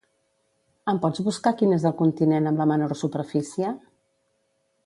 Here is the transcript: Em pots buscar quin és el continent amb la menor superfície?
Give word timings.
Em 0.93 1.01
pots 1.03 1.21
buscar 1.27 1.51
quin 1.59 1.75
és 1.77 1.85
el 1.91 1.95
continent 2.01 2.51
amb 2.53 2.65
la 2.65 2.69
menor 2.75 2.99
superfície? 3.05 3.75